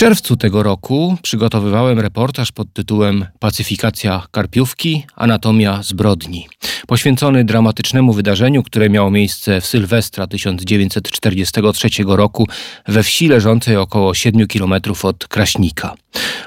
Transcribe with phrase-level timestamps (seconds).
[0.00, 6.48] czerwcu tego roku przygotowywałem reportaż pod tytułem Pacyfikacja Karpiówki, anatomia zbrodni,
[6.86, 12.48] poświęcony dramatycznemu wydarzeniu, które miało miejsce w Sylwestra 1943 roku
[12.88, 15.94] we wsi leżącej około 7 km od Kraśnika.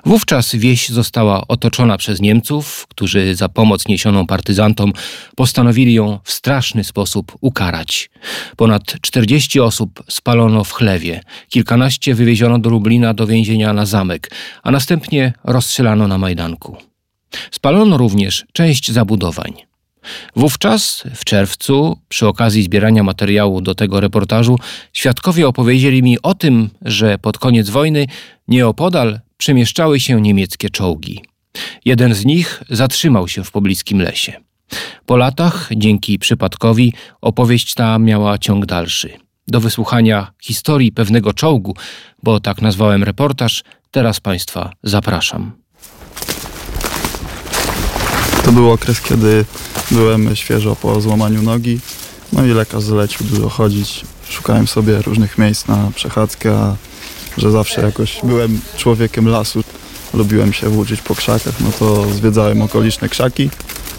[0.05, 4.93] Wówczas wieś została otoczona przez Niemców, którzy za pomoc niesioną partyzantom
[5.35, 8.09] postanowili ją w straszny sposób ukarać.
[8.57, 14.31] Ponad 40 osób spalono w chlewie, kilkanaście wywieziono do Lublina do więzienia na zamek,
[14.63, 16.77] a następnie rozstrzelano na Majdanku.
[17.51, 19.53] Spalono również część zabudowań.
[20.35, 24.59] Wówczas, w czerwcu, przy okazji zbierania materiału do tego reportażu,
[24.93, 28.05] świadkowie opowiedzieli mi o tym, że pod koniec wojny
[28.47, 31.21] nieopodal przemieszczały się niemieckie czołgi.
[31.85, 34.33] Jeden z nich zatrzymał się w pobliskim lesie.
[35.05, 39.09] Po latach, dzięki przypadkowi, opowieść ta miała ciąg dalszy.
[39.47, 41.75] Do wysłuchania historii pewnego czołgu,
[42.23, 45.51] bo tak nazwałem reportaż, teraz Państwa zapraszam.
[48.45, 49.45] To był okres, kiedy
[49.91, 51.79] byłem świeżo po złamaniu nogi,
[52.33, 54.01] no i lekarz zlecił dużo chodzić.
[54.29, 56.75] Szukałem sobie różnych miejsc na przechadzkę,
[57.37, 59.63] że zawsze jakoś byłem człowiekiem lasu.
[60.13, 63.49] Lubiłem się włóczyć po krzakach, no to zwiedzałem okoliczne krzaki.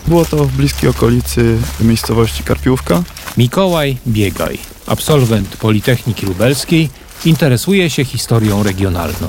[0.09, 3.03] Było to w bliskiej okolicy miejscowości Karpiówka.
[3.37, 6.91] Mikołaj Biegaj, absolwent Politechniki Lubelskiej,
[7.25, 9.29] interesuje się historią regionalną.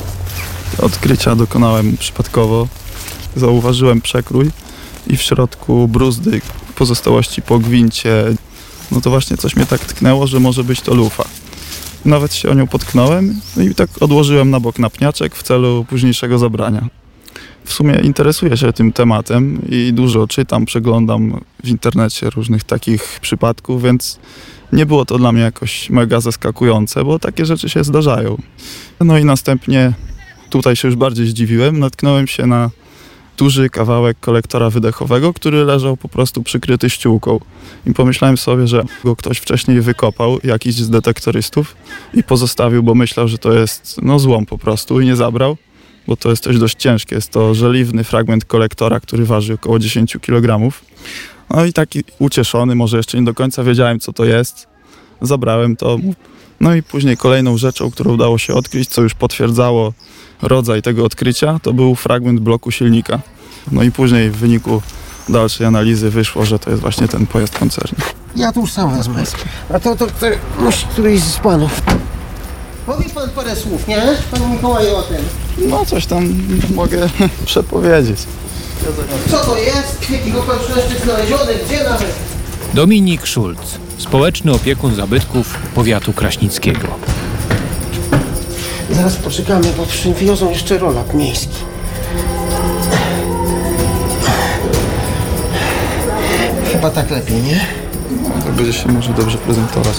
[0.82, 2.68] Odkrycia dokonałem przypadkowo.
[3.36, 4.52] Zauważyłem przekrój
[5.08, 6.42] i w środku bruzdy,
[6.76, 8.26] pozostałości po gwincie.
[8.92, 11.24] No to właśnie coś mnie tak tknęło, że może być to lufa.
[12.06, 16.88] Nawet się o nią potknąłem i tak odłożyłem na bok napniaczek w celu późniejszego zabrania.
[17.66, 23.84] W sumie interesuję się tym tematem i dużo czytam, przeglądam w internecie różnych takich przypadków,
[23.84, 24.20] więc
[24.74, 28.38] nie było to dla mnie jakoś mega zaskakujące, bo takie rzeczy się zdarzają.
[29.00, 29.94] No i następnie
[30.50, 32.70] tutaj się już bardziej zdziwiłem, natknąłem się na
[33.38, 37.40] duży kawałek kolektora wydechowego, który leżał po prostu przykryty ściółką.
[37.88, 41.76] I pomyślałem sobie, że go ktoś wcześniej wykopał, jakiś z detektorystów
[42.14, 45.58] i pozostawił, bo myślał, że to jest no, złom po prostu i nie zabrał,
[46.08, 47.16] bo to jest coś dość ciężkie.
[47.16, 50.72] Jest to żeliwny fragment kolektora, który waży około 10 kg.
[51.50, 54.68] No i taki ucieszony, może jeszcze nie do końca wiedziałem, co to jest.
[55.22, 55.98] Zabrałem to.
[56.60, 59.94] No i później kolejną rzeczą, którą udało się odkryć, co już potwierdzało
[60.42, 63.20] rodzaj tego odkrycia, to był fragment bloku silnika.
[63.72, 64.82] No i później w wyniku
[65.30, 67.98] dalszej analizy wyszło, że to jest właśnie ten pojazd koncernu.
[68.36, 69.24] Ja tu już sam wezmę.
[69.74, 70.26] A to, to, to
[70.60, 71.82] musi któryś z panów.
[72.86, 74.02] Powie pan parę słów, nie?
[74.32, 75.18] Panu Mikołaju o tym.
[75.70, 76.34] No coś tam
[76.76, 77.10] mogę
[77.46, 78.20] przepowiedzieć.
[79.32, 80.10] Co to jest?
[80.12, 81.54] Jakiego okoliczności znaleziony?
[81.68, 82.14] Gdzie nawet?
[82.74, 83.60] Dominik Szulc,
[83.98, 86.88] społeczny opiekun zabytków powiatu kraśnickiego.
[88.92, 91.56] Zaraz poczekamy, bo przywiozą jeszcze rolak miejski.
[96.72, 97.66] Chyba tak lepiej, nie?
[98.44, 99.96] Tak będzie się może dobrze prezentować.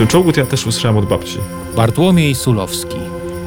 [0.00, 1.38] Tym czołgu to ja też usłyszałem od babci.
[1.76, 2.96] Bartłomiej Sulowski.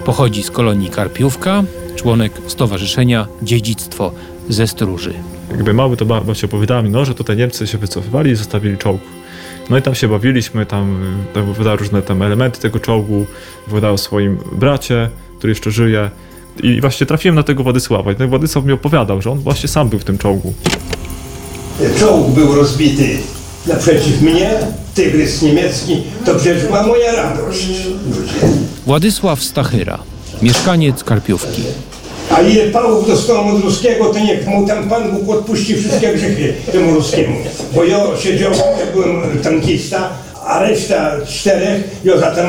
[0.06, 1.64] Pochodzi z kolonii Karpiówka,
[1.96, 4.12] członek Stowarzyszenia Dziedzictwo
[4.50, 5.14] ze Stróży.
[5.52, 9.02] Jakby mały to babcia opowiadała mi, no, że tutaj Niemcy się wycofywali i zostawili czołg.
[9.70, 11.00] No i tam się bawiliśmy, tam,
[11.34, 13.26] tam opowiadała różne tam elementy tego czołgu,
[13.68, 16.10] opowiadała o swoim bracie, który jeszcze żyje.
[16.64, 19.90] I właśnie trafiłem na tego Władysława i ten Władysław mi opowiadał, że on właśnie sam
[19.90, 20.54] był w tym czołgu.
[22.00, 23.18] Czołg był rozbity
[23.68, 24.52] naprzeciw mnie,
[24.96, 27.68] tygrys niemiecki, to przecież była moja radość.
[28.10, 28.58] Ludzie.
[28.86, 30.00] Władysław Stachyra,
[30.42, 31.62] mieszkaniec Karpiówki.
[32.30, 36.54] A ile pałów dostałem od ruskiego, to niech mu tam Pan Bóg odpuści wszystkie grzechy
[36.72, 37.38] temu ruskiemu.
[37.76, 40.10] Bo ja siedziałem, ja byłem tankista,
[40.46, 42.48] a reszta czterech, ja za ten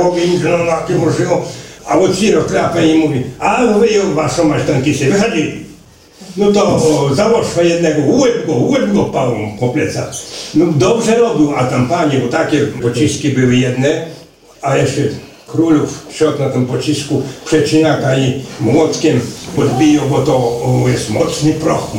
[0.00, 1.48] ogień, no na tym użyło,
[1.86, 5.65] a otwiera klapę i mówi, a wy ją waszą masz tankisty, wychodzili.
[6.36, 6.66] No to
[7.56, 10.10] o, jednego, łyp go, łyp go pałą po plecach.
[10.54, 14.06] No dobrze robił, a tam panie, bo takie pociski były jedne,
[14.62, 15.00] a jeszcze
[15.46, 19.20] królów szedł na tym pocisku, przecinaka i młotkiem
[19.56, 21.92] podbijał, bo to o, jest mocny proch.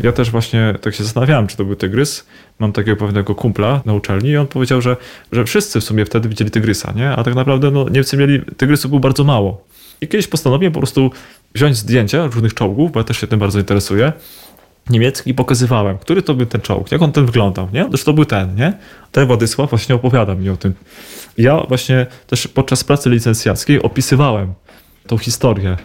[0.00, 2.24] Ja też właśnie tak się zastanawiałem, czy to był tygrys.
[2.58, 4.96] Mam takiego pewnego kumpla na uczelni i on powiedział, że,
[5.32, 7.10] że wszyscy w sumie wtedy widzieli tygrysa, nie?
[7.10, 9.64] A tak naprawdę no, Niemcy mieli, tygrysów było bardzo mało.
[10.00, 11.10] I kiedyś postanowiłem po prostu
[11.54, 14.12] wziąć zdjęcia różnych czołgów, bo ja też się tym bardzo interesuję.
[14.90, 17.86] niemiecki i pokazywałem, który to był ten czołg, jak on ten wyglądał, nie?
[17.88, 18.78] Zresztą to był ten, nie?
[19.12, 20.74] Ten Władysław właśnie opowiada mi o tym.
[21.38, 24.54] Ja właśnie też podczas pracy licencjackiej opisywałem
[25.06, 25.76] tą historię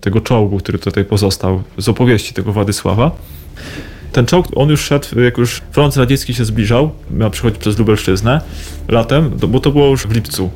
[0.00, 3.10] tego czołgu, który tutaj pozostał z opowieści tego Władysława.
[4.18, 8.40] Ten czołg, on już szedł, jak już front radziecki się zbliżał, miał przychodzić przez Lubelszczyznę
[8.88, 10.50] latem, bo to było już w lipcu.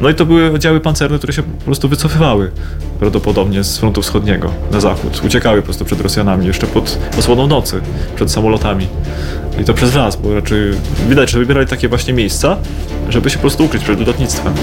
[0.00, 2.50] No i to były oddziały pancerne, które się po prostu wycofywały
[2.98, 5.22] prawdopodobnie z frontu wschodniego na zachód.
[5.26, 7.80] Uciekały po prostu przed Rosjanami, jeszcze pod osłoną nocy,
[8.16, 8.86] przed samolotami.
[9.60, 10.58] I to przez las, bo raczej
[11.08, 12.56] widać, że wybierali takie właśnie miejsca,
[13.08, 14.54] żeby się po prostu ukryć przed lotnictwem.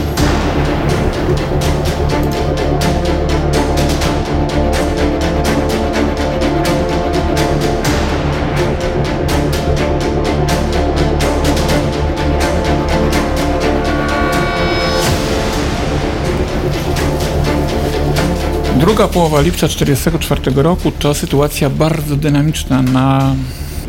[18.92, 23.36] Druga połowa lipca 1944 roku to sytuacja bardzo dynamiczna na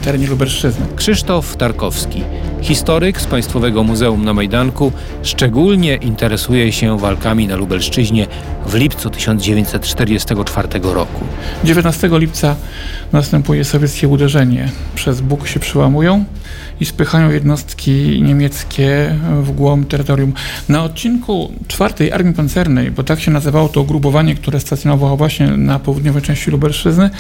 [0.03, 0.87] terenie Lubelszczyzny.
[0.97, 2.23] Krzysztof Tarkowski,
[2.63, 4.93] historyk z Państwowego Muzeum na Majdanku,
[5.23, 8.27] szczególnie interesuje się walkami na Lubelszczyźnie
[8.67, 11.25] w lipcu 1944 roku.
[11.65, 12.57] 19 lipca
[13.13, 14.69] następuje sowieckie uderzenie.
[14.95, 16.25] Przez Bóg się przełamują
[16.81, 20.33] i spychają jednostki niemieckie w głąb terytorium.
[20.69, 25.79] Na odcinku czwartej Armii Pancernej, bo tak się nazywało to ugrupowanie, które stacjonowało właśnie na
[25.79, 27.11] południowej części Lubelszczyzny,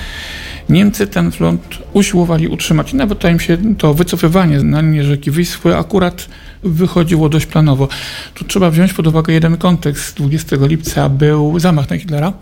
[0.68, 2.92] Niemcy ten front usiłowali utrzymać.
[2.92, 6.28] I nawet im się to wycofywanie na linię rzeki Wisły akurat
[6.62, 7.88] wychodziło dość planowo.
[8.34, 10.16] Tu trzeba wziąć pod uwagę jeden kontekst.
[10.16, 12.32] 20 lipca był zamach na Hitlera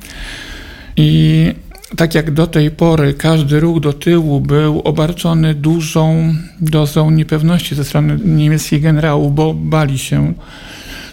[0.96, 1.54] i
[1.96, 7.84] tak jak do tej pory każdy ruch do tyłu był obarczony dużą dozą niepewności ze
[7.84, 10.34] strony niemieckich generałów, bo bali się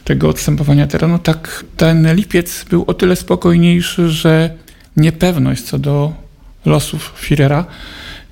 [0.03, 4.49] tego odstępowania terenu, tak ten lipiec był o tyle spokojniejszy, że
[4.97, 6.13] niepewność co do
[6.65, 7.63] losów Führera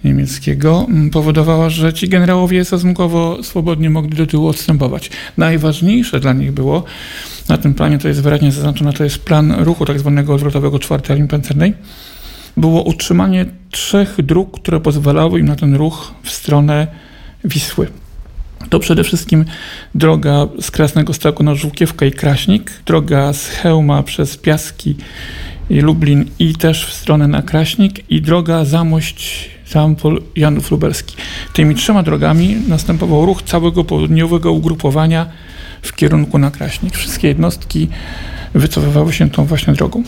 [0.06, 5.10] niemieckiego powodowała, że ci generałowie stosunkowo swobodnie mogli do tyłu odstępować.
[5.38, 6.84] Najważniejsze dla nich było,
[7.50, 11.14] na tym planie to jest wyraźnie zaznaczone, to jest plan ruchu tak zwanego odwrotowego czwartej
[11.14, 11.74] armii pancernej,
[12.58, 16.88] było utrzymanie trzech dróg, które pozwalały im na ten ruch w stronę
[17.44, 17.88] Wisły.
[18.70, 19.46] To przede wszystkim
[19.96, 24.96] droga z Krasnego Staku na Żółkiewkę i Kraśnik, droga z Chełma przez Piaski
[25.70, 31.16] i Lublin i też w stronę na Kraśnik i droga Zamość Zampol Janów Lubelski.
[31.54, 35.26] Tymi trzema drogami następował ruch całego południowego ugrupowania
[35.82, 36.98] w kierunku na Kraśnik.
[36.98, 37.88] Wszystkie jednostki
[38.54, 40.04] wycofywały się tą właśnie drogą.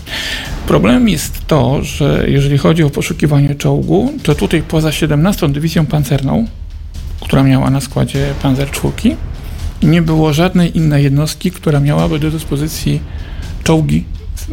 [0.67, 6.45] Problemem jest to, że jeżeli chodzi o poszukiwanie czołgu, to tutaj poza 17 Dywizją Pancerną,
[7.21, 9.15] która miała na składzie Panzer czwórki,
[9.83, 13.01] nie było żadnej innej jednostki, która miałaby do dyspozycji
[13.63, 14.03] czołgi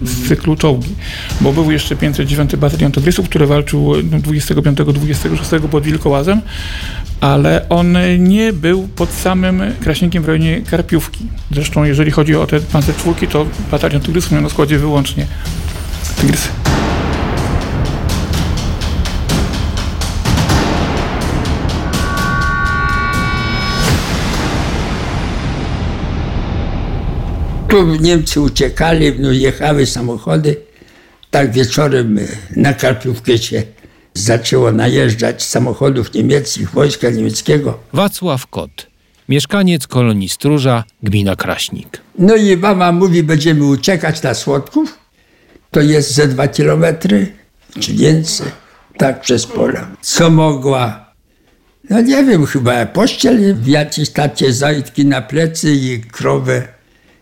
[0.02, 0.94] z cyklu czołgi,
[1.40, 6.40] bo był jeszcze 509 Batalion Tygrysów, który walczył 25-26 pod Wilkołazem,
[7.20, 11.26] ale on nie był pod samym Kraśnikiem w rejonie Karpiówki.
[11.50, 15.26] Zresztą jeżeli chodzi o te pancer czwórki, to Batalion Tygrysów miał na składzie wyłącznie
[16.20, 16.48] Tygrysy.
[27.75, 30.56] Tu Niemcy uciekali, no jechały samochody.
[31.31, 32.19] Tak wieczorem
[32.56, 33.62] na Karpiówkę się
[34.15, 37.79] zaczęło najeżdżać samochodów niemieckich, wojska niemieckiego.
[37.93, 38.87] Wacław Kot,
[39.29, 42.01] mieszkaniec kolonii Stróża, gmina Kraśnik.
[42.19, 44.98] No i mama mówi, będziemy uciekać na Słodków.
[45.70, 47.32] To jest ze dwa kilometry,
[47.81, 48.46] czy więcej.
[48.98, 49.89] Tak przez pola.
[50.01, 51.13] Co mogła?
[51.91, 56.73] No nie wiem, chyba pościel w jakiejś tacie zajtki na plecy i krowę.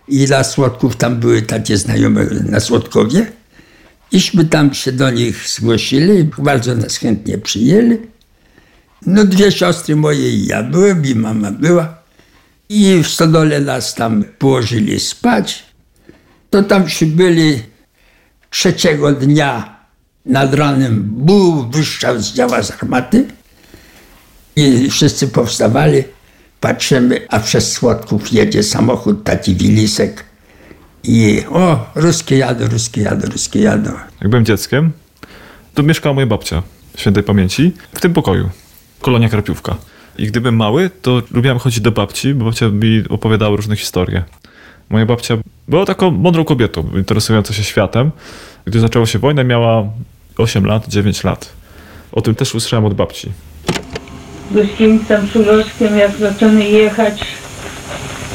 [0.08, 3.26] I na Słodków tam były takie znajome na Słodkowie.
[4.12, 7.98] Iśmy tam się do nich zgłosili, bardzo nas chętnie przyjęli.
[9.06, 11.98] No dwie siostry moje i ja byłem, i mama była.
[12.68, 15.62] I w stodole nas tam położyli spać.
[16.50, 17.62] To tam się byli
[18.50, 19.76] trzeciego dnia
[20.26, 23.26] nad ranem buł wyszczał z działa z armaty
[24.56, 26.04] i wszyscy powstawali.
[26.62, 30.24] Patrzymy, a przez Słodków jedzie samochód, taki wilisek.
[31.04, 33.90] I o, ruskie jadą, ruskie jadą, ruskie jadą.
[34.20, 34.92] Jak byłem dzieckiem,
[35.74, 36.62] to mieszkała moja babcia
[36.96, 38.50] świętej pamięci w tym pokoju.
[39.00, 39.76] Kolonia Karpiówka.
[40.18, 44.22] I gdy mały, to lubiłem chodzić do babci, bo babcia mi opowiadała różne historie.
[44.90, 45.38] Moja babcia
[45.68, 48.10] była taką mądrą kobietą, interesującą się światem.
[48.64, 49.84] Gdy zaczęła się wojna, miała
[50.36, 51.52] 8 lat, 9 lat.
[52.12, 53.32] O tym też usłyszałem od babci.
[54.52, 57.24] Gościńcem przywozkiem, jak zaczęły jechać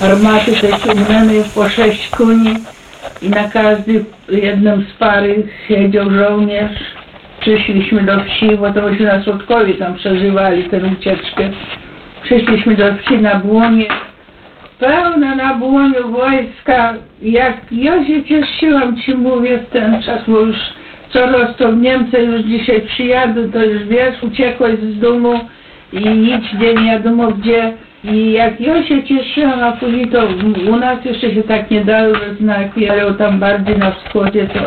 [0.01, 2.53] armaty, te ciągnęły po sześć koni
[3.21, 6.97] i na każdy jednym z pary siedział żołnierz
[7.39, 11.49] Przyszliśmy do wsi, bo to myśmy na Słodkowie tam przeżywali tę ucieczkę.
[12.23, 13.87] Przyszliśmy do wsi na Błonie.
[14.79, 16.93] Pełne na Błoniu wojska.
[17.21, 20.57] Jak ja się cieszyłam, ci mówię, w ten czas, bo już
[21.13, 25.39] coraz to w Niemcy już dzisiaj przyjadę, to już wiesz, uciekłeś z domu
[25.93, 27.73] i idź gdzie nie wiadomo gdzie.
[28.03, 30.27] I jak ja się cieszyłam, a później to
[30.71, 34.59] u nas jeszcze się tak nie dało we znaki, ale tam bardziej na wschodzie to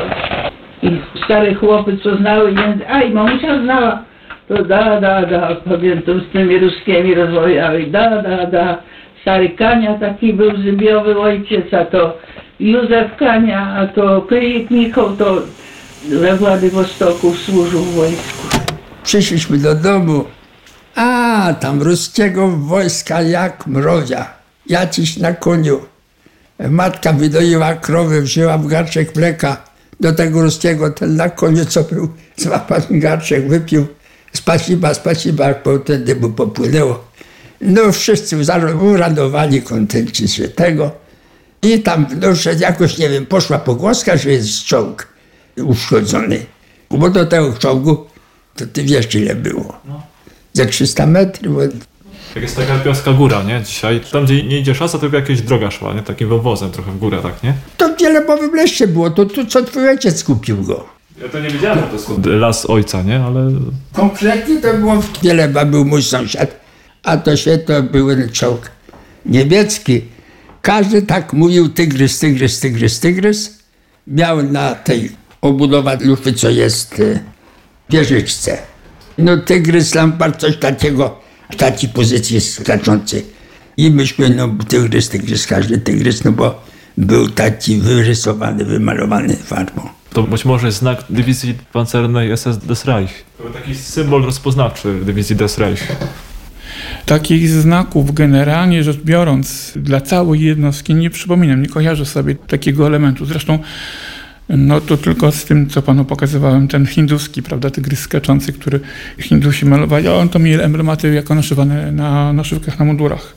[0.82, 0.90] i
[1.24, 4.02] stare chłopy, co znały język, a i mamusia znała,
[4.48, 8.78] to da, da, da, pamiętam z tymi ruskimi rozmawiali, da, da, da.
[9.22, 12.18] Stary Kania taki był zybiowy ojciec, a to
[12.60, 15.42] Józef Kania, a to Kryjek Michał, to
[16.08, 18.56] we Władywostoku służył w wojsku.
[19.02, 20.24] Przyszliśmy do domu,
[20.94, 24.34] a tam ruskiego wojska jak mrozia.
[24.66, 25.80] Jaciś na koniu.
[26.70, 29.64] Matka wydoiła krowę, wzięła w garczek mleka
[30.00, 33.86] do tego ruskiego, ten na koniu, co był, złapał garczek, wypił.
[34.32, 37.04] Spasiba, spasiba, bo wtedy mu popłynęło.
[37.60, 38.36] No wszyscy
[38.80, 40.90] uradowani, kontenci się tego.
[41.62, 42.28] I tam no,
[42.58, 45.08] jakoś, nie wiem, poszła pogłoska, że jest czołg
[45.56, 46.46] uszkodzony.
[46.90, 48.06] Bo do tego czołgu,
[48.56, 49.80] to ty wiesz ile było.
[50.60, 51.56] Za 300 metrów.
[52.34, 53.62] Jak jest taka Karpiowska Góra, nie?
[53.66, 54.00] Dzisiaj.
[54.12, 56.02] Tam, gdzie nie idzie szasa, tylko jakaś droga szła, nie?
[56.02, 57.54] Takim wąwozem trochę w górę, tak, nie?
[57.76, 60.86] To w Wielebowym leście było, to tu co twój ojciec kupił go.
[61.22, 63.20] Ja to nie wiedziałem, to jest las ojca, nie?
[63.20, 63.50] Ale
[63.92, 66.56] Konkretnie to było w Wieleba, był mój sąsiad,
[67.02, 68.70] a to się to był czołg
[69.26, 70.02] niemiecki.
[70.62, 73.58] Każdy tak mówił tygrys, tygrys, tygrys, tygrys.
[74.06, 77.20] Miał na tej obudowa lufy, co jest e,
[77.88, 78.69] w wieżyczce.
[79.20, 81.20] No tygrys, lampart, coś takiego,
[81.52, 83.22] w takiej pozycji skaczący.
[83.76, 86.64] I myśmy, no tygrys, tygrys, każdy tygrys, no bo
[86.98, 89.88] był taki wyrysowany, wymalowany farbą.
[90.12, 93.24] to być może jest znak dywizji pancernej SS Des Reich.
[93.38, 95.88] To był taki symbol rozpoznawczy dywizji Des Reich.
[97.06, 103.26] Takich znaków generalnie rzecz biorąc dla całej jednostki nie przypominam, nie kojarzę sobie takiego elementu.
[103.26, 103.58] Zresztą
[104.56, 108.80] no to tylko z tym, co panu pokazywałem, ten hinduski, prawda, tygrys skaczący, który
[109.18, 113.34] Hindusi malowali, on to mieli emblematy jako naszywane na naszywkach na mundurach.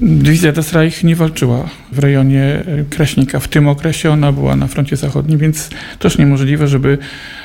[0.00, 3.40] Dywizja Das Reich nie walczyła w rejonie Kraśnika.
[3.40, 6.98] W tym okresie ona była na froncie zachodnim, więc też niemożliwe, żeby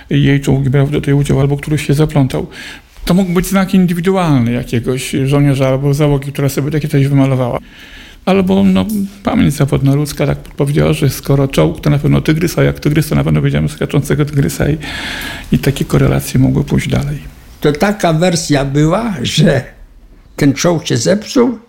[0.09, 2.47] jej czołgi brał do tej udział albo któryś się zaplątał.
[3.05, 7.59] To mógł być znak indywidualny jakiegoś żołnierza albo załogi, która sobie takie coś wymalowała.
[8.27, 8.85] Albo no,
[9.23, 13.09] pamięć zawodna ludzka tak powiedziała, że skoro czołg to na pewno tygrys, a jak tygrys
[13.09, 14.77] to na pewno będziemy skaczącego tygrysa i,
[15.51, 17.19] i takie korelacje mogły pójść dalej.
[17.61, 19.63] To taka wersja była, że
[20.35, 21.59] ten czołg się zepsuł,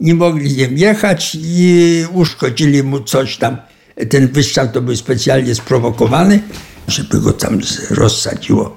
[0.00, 3.56] nie mogli nim jechać i uszkodzili mu coś tam.
[4.08, 6.40] Ten wystrzał to był specjalnie sprowokowany,
[6.88, 8.76] żeby go tam rozsadziło.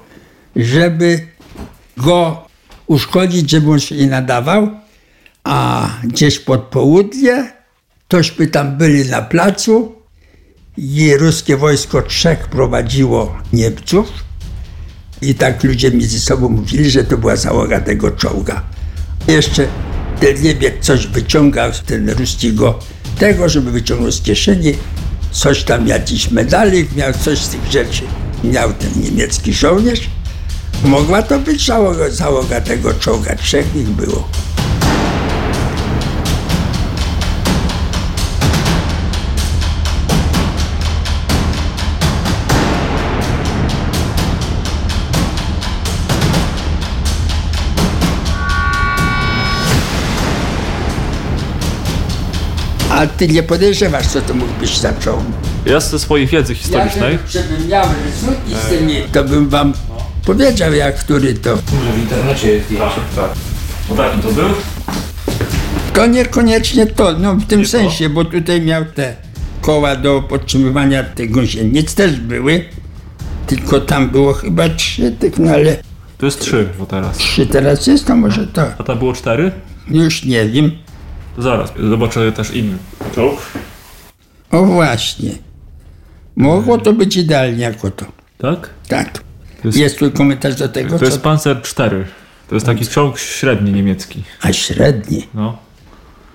[0.56, 1.20] Żeby
[1.96, 2.48] go
[2.86, 4.83] uszkodzić, żeby on się nie nadawał,
[5.44, 7.52] a gdzieś pod południe,
[8.08, 9.94] tośmy tam byli na placu
[10.76, 14.06] i ruskie wojsko trzech prowadziło Niemców
[15.22, 18.62] i tak ludzie między sobą mówili, że to była załoga tego czołga.
[19.28, 19.68] Jeszcze
[20.20, 22.78] ten Niemiec coś wyciągał, ten ruski go
[23.18, 24.74] tego, żeby wyciągnął z kieszeni,
[25.30, 28.02] coś tam, jakiś medalik, miał coś z tych rzeczy.
[28.44, 30.10] Miał ten niemiecki żołnierz.
[30.84, 34.28] Mogła to być załoga, załoga tego czołga, trzech ich było.
[53.04, 55.20] A ty nie podejrzewasz, co to mógł być za czołg.
[55.66, 59.72] Ja ze swojej wiedzy historycznej, Żebym miał rysunki z tymi, to bym wam
[60.26, 61.56] powiedział, jak który to.
[61.56, 63.00] w internecie jest zdjęcie.
[63.16, 63.30] tak.
[63.90, 64.48] No tak, to był?
[65.94, 69.16] To niekoniecznie to, no w tym sensie, bo tutaj miał te
[69.60, 72.64] koła do podtrzymywania tych gąsienic też były,
[73.46, 75.76] tylko tam było chyba trzy tych, no ale
[76.18, 77.16] To jest trzy, bo teraz.
[77.16, 78.62] trzy teraz jest, to może to.
[78.78, 79.52] A tam było cztery?
[79.88, 80.70] Już nie wiem.
[81.36, 82.78] To zaraz, zobaczę też inny
[83.14, 83.40] czołg.
[84.50, 85.30] O właśnie.
[86.36, 88.06] Mogło to być idealnie jako to.
[88.38, 88.70] Tak?
[88.88, 89.12] Tak.
[89.62, 91.04] To jest, Jest tu komentarz do tego, to co...
[91.04, 92.04] jest Panzer 4.
[92.48, 94.22] To jest taki czołg średni niemiecki.
[94.42, 95.28] A średni.
[95.34, 95.56] No.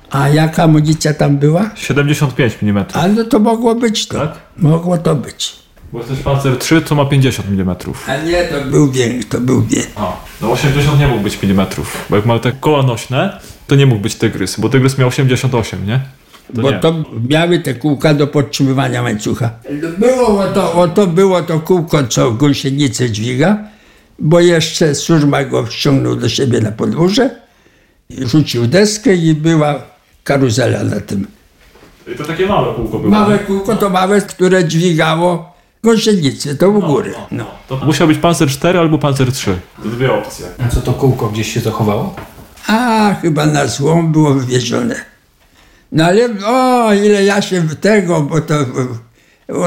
[0.10, 1.70] A jaka amunicja tam była?
[1.76, 2.86] 75 mm.
[2.94, 4.20] A no to mogło być to.
[4.20, 4.40] Tak?
[4.58, 5.56] Mogło to być.
[5.94, 7.76] Bo jest też Panzer 3, co ma 50 mm.
[8.08, 9.96] A nie, to był większy, to był większy.
[9.96, 11.68] O, no 80 nie mógł być mm,
[12.10, 15.88] bo jak ma te koła nośne, to nie mógł być Tygrys, bo Tygrys miał 88,
[15.88, 16.00] nie?
[16.56, 16.80] To bo nie.
[16.80, 16.96] to
[17.30, 19.50] miały te kółka do podtrzymywania łańcucha.
[19.98, 23.70] Było to, o to było to kółko, co gąsienicę dźwiga
[24.20, 27.30] bo jeszcze służba go ściągnął do siebie na podwórze,
[28.10, 29.82] rzucił deskę i była
[30.24, 31.28] karuzela na tym.
[32.14, 33.12] I to takie małe kółko było.
[33.12, 35.54] Małe kółko to małe, które dźwigało
[35.84, 37.14] gąsienicę, to u góry.
[37.32, 37.46] No.
[37.68, 39.60] To musiał być Panzer 4 albo Panzer 3.
[39.84, 40.46] To dwie opcje.
[40.66, 42.16] A co to kółko gdzieś się zachowało?
[42.68, 44.96] A, chyba na złom było wywiezione.
[45.92, 48.66] No ale o, ile ja się tego, bo to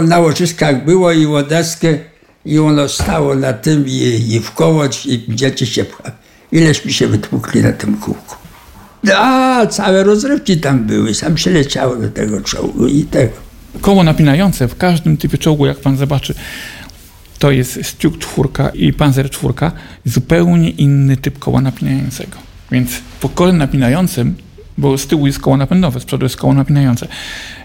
[0.02, 1.98] na łożyskach było i o deskę
[2.44, 6.12] i ono stało na tym i, i w koło i dzieci się pcha.
[6.52, 8.36] Ileż mi się wytłukli na tym kółku.
[9.14, 13.32] A, całe rozrywki tam były, sam się leciało do tego czołgu i tego.
[13.80, 16.34] Koło napinające w każdym typie czołgu, jak pan zobaczy,
[17.38, 19.72] to jest Stiuk czwórka i Panzer czwórka,
[20.04, 22.36] zupełnie inny typ koła napinającego.
[22.72, 24.34] Więc po kole napinającym,
[24.78, 27.08] bo z tyłu jest koło napędowe, z przodu jest koło napinające.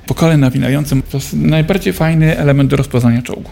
[0.05, 3.49] Po kole napinającym to jest najbardziej fajny element do rozpoznania czołgu.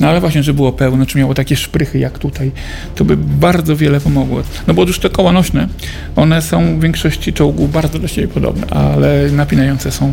[0.00, 2.50] No ale właśnie, że było pełne, czy miało takie szprychy jak tutaj,
[2.94, 4.42] to by bardzo wiele pomogło.
[4.66, 5.68] No bo już te koła nośne,
[6.16, 10.12] one są w większości czołgów bardzo do siebie podobne, ale napinające są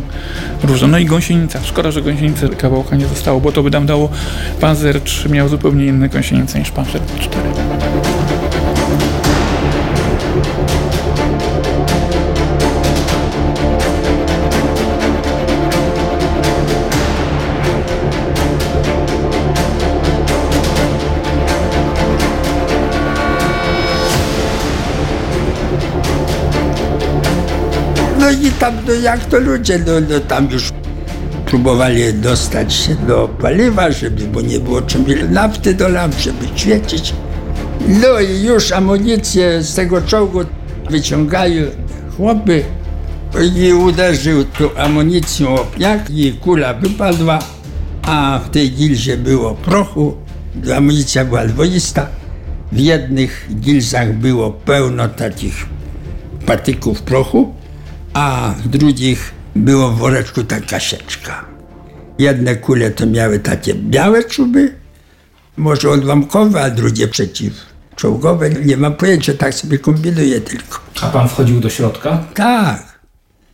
[0.62, 0.88] różne.
[0.88, 1.60] No i gąsienica.
[1.64, 4.08] Szkoda, że gąsienicy kawałka nie zostało, bo to by nam dało
[4.60, 7.42] Panzer 3 miał zupełnie inne gąsienice niż Panzer 4.
[28.26, 30.72] No i tam, no jak to ludzie, no, no tam już
[31.46, 37.14] próbowali dostać się do paliwa, żeby, bo nie było czym nafty do lamp, żeby świecić.
[37.88, 40.40] No i już amunicję z tego czołgu
[40.90, 41.62] wyciągają
[42.16, 42.64] chłopy
[43.56, 47.38] i uderzył tą amunicją o pniak i kula wypadła,
[48.02, 50.14] a w tej gilzie było prochu,
[50.76, 52.08] amunicja była dwoista.
[52.72, 55.66] W jednych gilzach było pełno takich
[56.46, 57.54] patyków prochu,
[58.16, 61.44] a w drugich było w woreczku taka sieczka.
[62.18, 64.74] Jedne kule to miały takie białe czuby,
[65.56, 68.50] może odłamkowe, a drugie przeciwczołgowe.
[68.50, 70.78] Nie mam pojęcia, tak sobie kombinuję tylko.
[71.02, 72.24] A pan wchodził do środka?
[72.34, 73.00] Tak.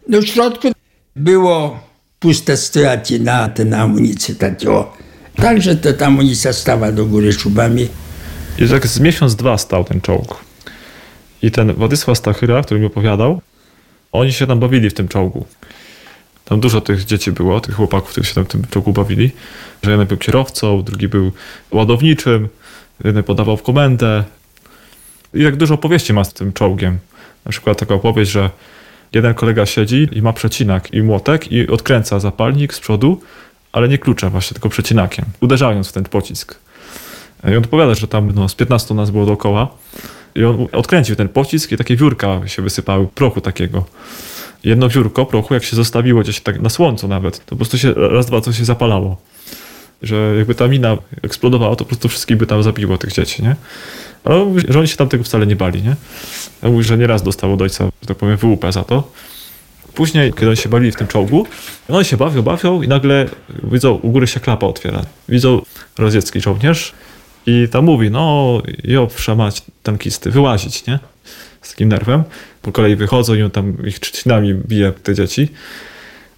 [0.09, 0.69] No w środku
[1.17, 1.81] było
[2.21, 4.35] puste stojaki na tę amunicję.
[4.35, 4.97] Takie, o.
[5.37, 7.89] Także to ta amunicja stała do góry czubami.
[8.59, 10.37] I tak z miesiąc, dwa stał ten czołg.
[11.43, 13.41] I ten Władysław Stachyra, który mi opowiadał,
[14.13, 15.47] oni się tam bawili w tym czołgu.
[16.45, 19.31] Tam dużo tych dzieci było, tych chłopaków, którzy się tam w tym czołgu bawili.
[19.83, 21.33] Że jeden był kierowcą, drugi był
[21.71, 22.49] ładowniczym,
[23.05, 24.25] jeden podawał w komendę.
[25.35, 26.99] I jak dużo opowieści ma z tym czołgiem.
[27.45, 28.51] Na przykład taka opowieść, że
[29.13, 33.21] jeden kolega siedzi i ma przecinak i młotek i odkręca zapalnik z przodu,
[33.73, 36.59] ale nie kluczem właśnie, tylko przecinakiem, uderzając w ten pocisk.
[37.51, 39.69] I on opowiada, że tam no, z 15 nas było dookoła
[40.35, 43.85] i on odkręcił ten pocisk i takie wiórka się wysypały, prochu takiego.
[44.65, 47.95] Jedno wiórko prochu, jak się zostawiło gdzieś tak na słońcu nawet, to po prostu się
[47.95, 49.17] raz, dwa coś się zapalało.
[50.03, 53.57] Że jakby ta mina eksplodowała, to po prostu wszystkich by tam zabiło tych dzieci, nie?
[54.25, 55.97] Ale on mówi, że oni się tam tego wcale nie bali, nie?
[56.63, 59.13] Ja mówi, że nieraz dostał od ojca, że tak powiem, wyłupę za to.
[59.95, 61.47] Później, kiedy oni się bawili w tym czołgu,
[61.89, 63.29] no oni się bawią, bawią i nagle
[63.65, 65.03] widzą, u góry się klapa otwiera.
[65.29, 65.63] Widzą
[65.99, 66.93] radziecki żołnierz
[67.47, 70.99] i tam mówi, no jo, mać tankisty, wyłazić, nie?
[71.63, 72.23] Z takim nerwem.
[72.63, 75.49] Po kolei wychodzą i on tam ich trzcinami bije te dzieci.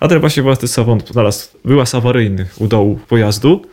[0.00, 3.66] A ten właśnie Władysław on znalazł wyłaz awaryjny u dołu pojazdu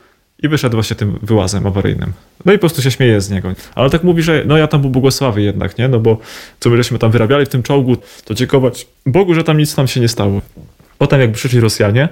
[0.44, 2.14] i wyszedł właśnie tym wyłazem awaryjnym.
[2.46, 3.54] No i po prostu się śmieje z niego.
[3.76, 5.88] Ale tak mówi, że no ja tam był błogosławy jednak, nie?
[5.88, 6.18] No bo
[6.60, 9.88] co my żeśmy tam wyrabiali w tym czołgu, to dziękować Bogu, że tam nic nam
[9.88, 10.42] się nie stało.
[10.98, 12.10] Potem jak przyszli Rosjanie,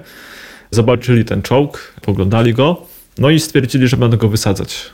[0.72, 2.82] zobaczyli ten czołg, poglądali go,
[3.18, 4.90] no i stwierdzili, że będą go wysadzać.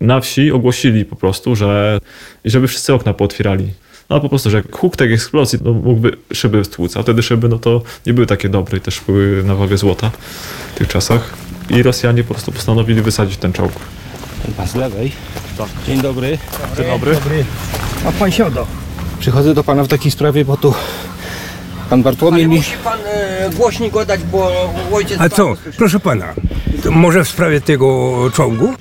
[0.00, 2.00] Na wsi ogłosili po prostu, że
[2.44, 3.68] żeby wszyscy okna pootwierali.
[4.10, 7.58] No po prostu, że huk tej eksplozji no, mógłby szyby stłuc, a wtedy szyby no
[7.58, 10.10] to nie były takie dobre i też były na wagę złota
[10.74, 11.34] w tych czasach.
[11.70, 13.72] I Rosjanie po prostu postanowili wysadzić ten czołg.
[14.56, 15.12] Pan z lewej.
[15.58, 15.68] Tak.
[15.86, 16.38] Dzień dobry.
[16.76, 17.16] Dzień dobry.
[18.06, 18.66] A pan siada.
[19.20, 20.74] Przychodzę do pana w takiej sprawie, bo tu
[21.90, 22.56] pan Bartłomiej Ale mi...
[22.56, 25.20] musi pan e, głośnik oddać, bo ojciec...
[25.20, 25.54] A co?
[25.76, 26.34] Proszę pana,
[26.90, 28.74] może w sprawie tego czołgu?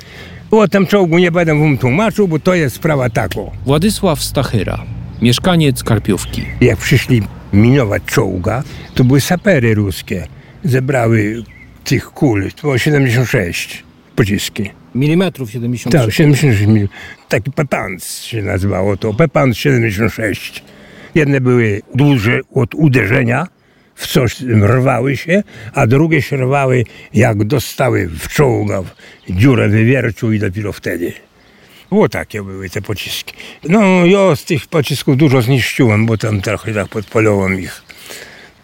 [0.52, 3.52] O tym czołgu nie będę wam tłumaczył, bo to jest sprawa taką.
[3.66, 4.84] Władysław Stachyra,
[5.22, 6.46] mieszkaniec Karpiówki.
[6.62, 7.22] Jak przyszli
[7.54, 8.64] minować czołga,
[8.96, 10.28] to były sapery ruskie.
[10.64, 11.44] Zebrały
[11.84, 13.84] tych kul, to było 76
[14.16, 14.70] pociski.
[14.96, 16.06] Milimetrów 73.
[16.06, 16.88] Tak, 76 mil.
[17.30, 20.64] Taki Pepans się nazywało to, Pepans 76.
[21.16, 23.48] Jedne były duże od uderzenia,
[23.98, 26.84] w coś rwały się, a drugie się rwały,
[27.14, 28.92] jak dostały w czołga w
[29.30, 31.14] dziurę wywiercił i dopiero wtedy.
[31.90, 33.34] O, takie były te pociski.
[33.70, 37.82] No, ja z tych pocisków dużo zniszczyłem, bo tam trochę tak podpalałem ich.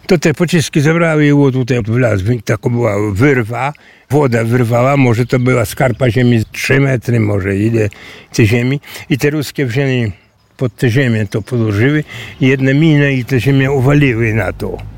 [0.06, 3.72] To te pociski zebrały i było tutaj w las, taka była wyrwa,
[4.10, 7.88] woda wyrwała, może to była skarpa ziemi 3 metry, może ile
[8.32, 8.80] tej ziemi.
[9.10, 10.12] I te ruskie wzięli
[10.56, 12.04] pod tę ziemię, to podłożyły,
[12.40, 14.93] jedne miny i te ziemię uwaliły na to.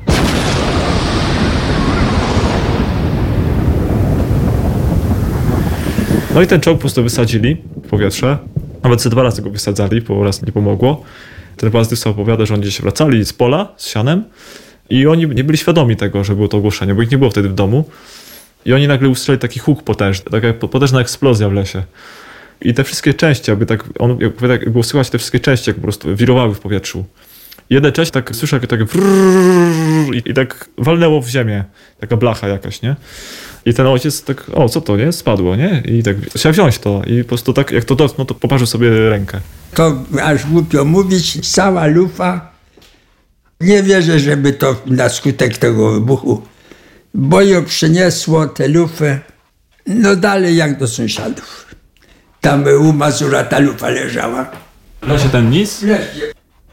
[6.37, 8.37] No i ten czołg po prostu wysadzili w powietrze.
[8.83, 11.03] Nawet ze dwa razy go wysadzali, bo raz nie pomogło.
[11.57, 14.23] Ten Bazdys opowiada, że oni gdzieś wracali z pola, z sianem
[14.89, 17.49] i oni nie byli świadomi tego, że było to ogłoszenie, bo ich nie było wtedy
[17.49, 17.89] w domu.
[18.65, 21.83] I oni nagle usłyszeli taki huk potężny, taka potężna eksplozja w lesie.
[22.61, 25.77] I te wszystkie części, jakby tak, on opowiada, jak było słychać te wszystkie części, jak
[25.77, 27.05] po prostu wirowały w powietrzu.
[27.69, 31.63] Jedna część tak słyszę, tak wrrr, i, i tak walnęło w ziemię,
[31.99, 32.95] taka blacha jakaś, nie?
[33.65, 35.11] I ten ojciec tak, o co to, nie?
[35.11, 35.83] Spadło, nie?
[35.85, 39.09] I tak chciał wziąć to i po prostu tak, jak to dotknął, to poparzył sobie
[39.09, 39.39] rękę.
[39.73, 42.51] To aż głupio mówić, cała lufa.
[43.61, 46.41] Nie wierzę, żeby to na skutek tego wybuchu
[47.17, 49.19] boju przyniosło tę lufę,
[49.87, 51.67] no dalej jak do sąsiadów.
[52.41, 54.51] Tam u Mazura ta lufa leżała.
[55.01, 55.85] Lesie ten nis?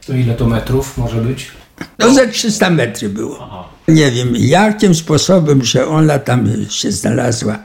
[0.07, 1.51] To ile to metrów może być?
[1.99, 3.69] No ze 300 metry było.
[3.87, 7.59] Nie wiem, jakim sposobem, że ona tam się znalazła.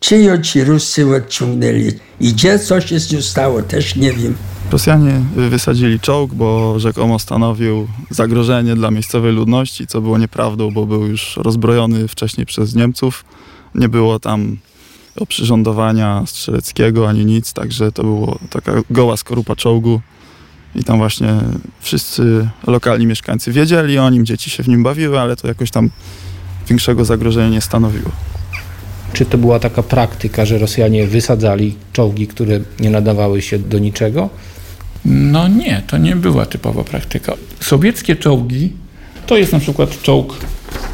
[0.00, 4.34] Czy ją ci Ruscy odciągnęli i gdzie coś się z nią stało, też nie wiem.
[4.70, 11.06] Rosjanie wysadzili czołg, bo rzekomo stanowił zagrożenie dla miejscowej ludności, co było nieprawdą, bo był
[11.06, 13.24] już rozbrojony wcześniej przez Niemców.
[13.74, 14.56] Nie było tam
[15.16, 20.00] oprzyrządowania strzeleckiego ani nic, także to była taka goła skorupa czołgu.
[20.74, 21.28] I tam właśnie
[21.80, 25.90] wszyscy lokalni mieszkańcy wiedzieli o nim, dzieci się w nim bawiły, ale to jakoś tam
[26.68, 28.10] większego zagrożenia nie stanowiło.
[29.12, 34.30] Czy to była taka praktyka, że Rosjanie wysadzali czołgi, które nie nadawały się do niczego?
[35.04, 37.32] No nie, to nie była typowa praktyka.
[37.60, 38.72] Sowieckie czołgi
[39.26, 40.36] to jest na przykład czołg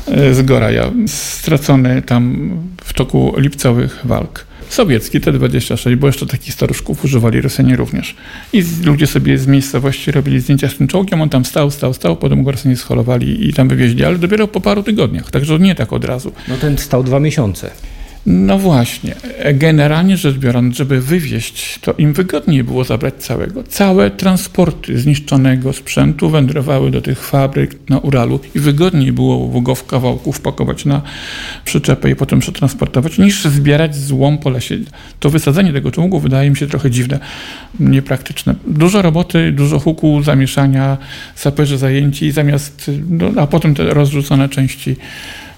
[0.06, 2.50] e, z Goraja, stracony tam
[2.84, 4.46] w toku lipcowych walk.
[4.68, 8.14] Sowiecki T-26, bo jeszcze takich staruszków używali Rosjanie również.
[8.52, 12.16] I ludzie sobie z miejscowości robili zdjęcia z tym czołgiem, on tam stał, stał, stał,
[12.16, 15.92] potem go Rosjanie scholowali i tam wywieźli, ale dopiero po paru tygodniach, także nie tak
[15.92, 16.32] od razu.
[16.48, 17.70] No ten stał dwa miesiące.
[18.26, 19.14] No właśnie.
[19.54, 23.62] Generalnie rzecz biorąc, żeby wywieźć, to im wygodniej było zabrać całego.
[23.62, 29.86] Całe transporty zniszczonego sprzętu wędrowały do tych fabryk na Uralu i wygodniej było go w
[29.86, 31.02] kawałku wpakować na
[31.64, 34.78] przyczepę i potem przetransportować, niż zbierać złom po lesie.
[35.20, 37.18] To wysadzenie tego czołgu wydaje mi się trochę dziwne,
[37.80, 38.54] niepraktyczne.
[38.66, 40.98] Dużo roboty, dużo huku, zamieszania,
[41.34, 44.96] saperzy zajęci, zamiast, no, a potem te rozrzucone części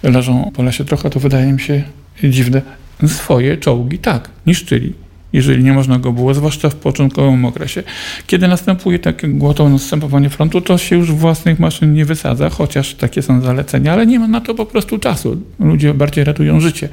[0.02, 0.84] leżą po lesie.
[0.84, 1.82] Trochę to wydaje mi się
[2.24, 2.62] dziwne.
[3.06, 4.92] Swoje czołgi tak, niszczyli,
[5.32, 7.82] jeżeli nie można go było, zwłaszcza w początkowym okresie.
[8.26, 13.22] Kiedy następuje takie gwałtowne następowanie frontu, to się już własnych maszyn nie wysadza, chociaż takie
[13.22, 15.42] są zalecenia, ale nie ma na to po prostu czasu.
[15.60, 16.88] Ludzie bardziej ratują życie,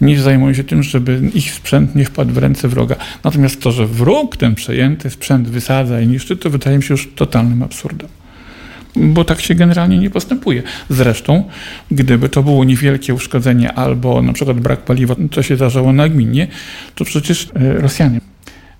[0.00, 2.96] niż zajmują się tym, żeby ich sprzęt nie wpadł w ręce wroga.
[3.24, 7.08] Natomiast to, że wróg ten przejęty sprzęt wysadza i niszczy, to wydaje mi się już
[7.14, 8.08] totalnym absurdem
[8.98, 10.62] bo tak się generalnie nie postępuje.
[10.90, 11.44] Zresztą,
[11.90, 16.46] gdyby to było niewielkie uszkodzenie albo na przykład brak paliwa, co się zdarzało nagminnie,
[16.94, 18.20] to przecież e, Rosjanie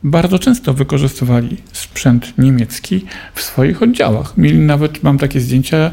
[0.04, 4.36] bardzo często wykorzystywali sprzęt niemiecki w swoich oddziałach.
[4.36, 5.90] Mieli nawet, mam takie zdjęcia,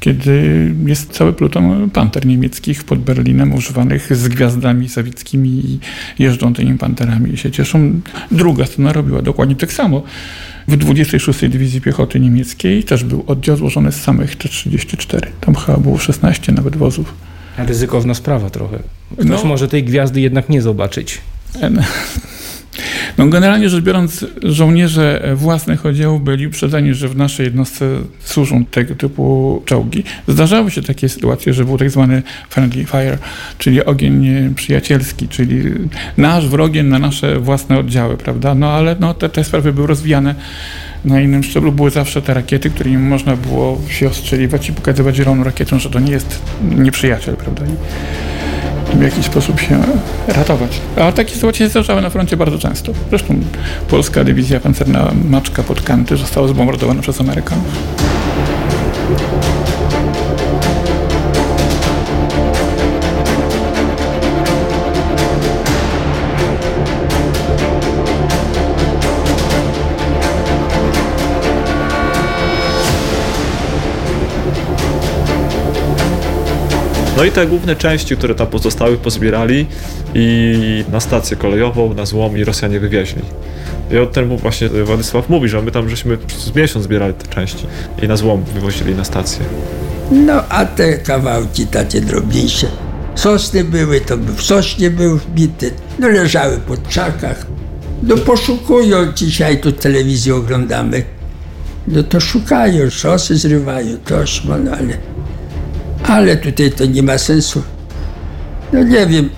[0.00, 5.78] kiedy jest cały pluton panter niemieckich pod Berlinem używanych z gwiazdami sowieckimi i
[6.18, 8.00] jeżdżą tymi panterami i się cieszą.
[8.30, 10.02] Druga strona robiła dokładnie tak samo.
[10.68, 15.26] W 26 Dywizji Piechoty Niemieckiej też był oddział złożony z samych T-34.
[15.40, 17.14] Tam chyba było 16 nawet wozów.
[17.58, 18.78] Ryzykowna sprawa trochę.
[19.14, 19.44] Ktoś No.
[19.44, 21.18] może tej gwiazdy jednak nie zobaczyć.
[23.18, 27.88] No generalnie rzecz biorąc, żołnierze własnych oddziałów byli uprzedzeni, że w naszej jednostce
[28.20, 30.04] służą tego typu czołgi.
[30.28, 33.18] Zdarzały się takie sytuacje, że był tak zwany friendly fire,
[33.58, 35.62] czyli ogień przyjacielski, czyli
[36.16, 38.54] nasz wrogiem na nasze własne oddziały, prawda?
[38.54, 40.34] No ale no, te, te sprawy były rozwijane
[41.04, 41.72] na innym szczeblu.
[41.72, 46.00] Były zawsze te rakiety, którymi można było się ostrzeliwać i pokazywać zieloną rakietą, że to
[46.00, 47.62] nie jest nieprzyjaciel, prawda?
[48.94, 49.78] W jakiś sposób się
[50.28, 50.80] ratować.
[51.00, 52.92] A takie sytuacje się zdarzały na froncie bardzo często.
[53.08, 53.40] Zresztą
[53.88, 57.64] polska dywizja pancerna Maczka pod Kanty została zbombardowana przez Amerykanów.
[77.16, 79.66] No i te główne części, które tam pozostały, pozbierali
[80.14, 83.22] i na stację kolejową, na złom i Rosjanie wywieźli.
[83.90, 87.66] I o tym właśnie Władysław mówi, że my tam żeśmy przez miesiąc zbierali te części
[88.02, 89.44] i na złom wywozili na stację.
[90.10, 92.66] No a te kawałki takie drobniejsze.
[93.14, 95.70] Sosny były, to w sośnie był wbity.
[95.98, 97.46] No leżały pod krzakach.
[98.02, 101.02] No poszukują, dzisiaj tu telewizję oglądamy.
[101.88, 104.98] No to szukają, szosy zrywają, tośmy, no ale...
[106.06, 107.62] Ale tutaj to nie ma sensu.
[108.72, 109.30] No nie wiem,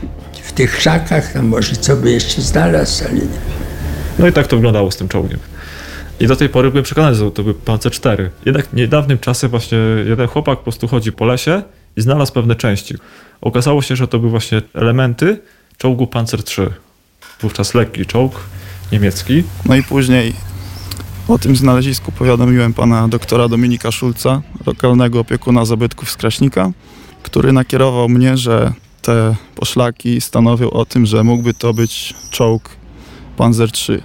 [0.42, 3.30] w tych krzakach, no może co by jeszcze znalazł, ale nie wiem.
[4.18, 5.38] No i tak to wyglądało z tym czołgiem.
[6.20, 8.30] I do tej pory byłem przekonany, że to był Panzer 4.
[8.46, 11.62] Jednak niedawnym czasie właśnie jeden chłopak po prostu chodzi po lesie
[11.96, 12.94] i znalazł pewne części.
[13.40, 15.40] Okazało się, że to były właśnie elementy
[15.78, 16.70] czołgu Panzer 3.
[17.40, 18.40] Wówczas lekki czołg
[18.92, 19.44] niemiecki.
[19.64, 20.34] No i później
[21.28, 26.70] o tym znalezisku powiadomiłem pana doktora Dominika Szulca, lokalnego opiekuna zabytków z Kraśnika,
[27.22, 32.70] który nakierował mnie, że te poszlaki stanowią o tym, że mógłby to być czołg
[33.36, 34.02] Panzer III.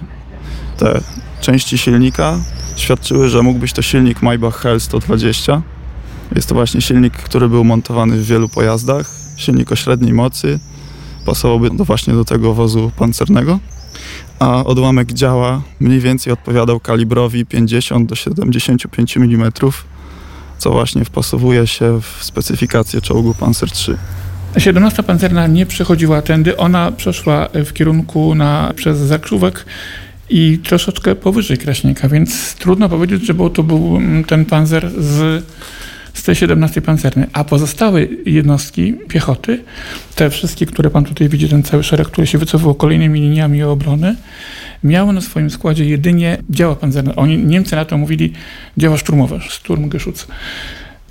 [0.78, 1.00] Te
[1.40, 2.38] części silnika
[2.76, 5.62] świadczyły, że mógł być to silnik Maybach Hell 120.
[6.34, 9.10] Jest to właśnie silnik, który był montowany w wielu pojazdach.
[9.36, 10.58] Silnik o średniej mocy.
[11.26, 13.58] Pasowałby do, właśnie do tego wozu pancernego.
[14.38, 19.52] A odłamek działa mniej więcej odpowiadał kalibrowi 50 do 75 mm,
[20.58, 23.96] co właśnie wpasowuje się w specyfikację czołgu Panzer III.
[24.58, 29.64] 17 pancerna nie przechodziła tędy, ona przeszła w kierunku na, przez Zakrzówek
[30.30, 35.44] i troszeczkę powyżej Kraśnika, więc trudno powiedzieć, że był, to był ten panzer z,
[36.14, 37.26] z tej 17 pancernej.
[37.32, 39.64] A pozostałe jednostki piechoty,
[40.14, 44.16] te wszystkie, które pan tutaj widzi, ten cały szereg, który się wycofywał kolejnymi liniami obrony,
[44.84, 47.16] miały na swoim składzie jedynie działa pancerne.
[47.16, 48.32] Oni, Niemcy na to mówili
[48.76, 50.26] działa szturmowe, Sturmgeschütz.